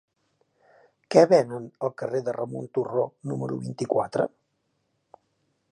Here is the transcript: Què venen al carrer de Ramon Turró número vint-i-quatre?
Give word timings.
Què 1.15 1.23
venen 1.33 1.67
al 1.87 1.93
carrer 2.03 2.23
de 2.29 2.35
Ramon 2.39 2.65
Turró 2.79 3.05
número 3.33 3.61
vint-i-quatre? 3.69 4.27